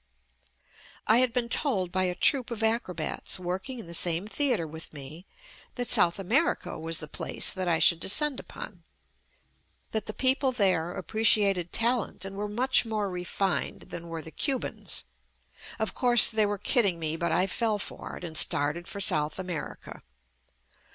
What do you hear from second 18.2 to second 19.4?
and started for South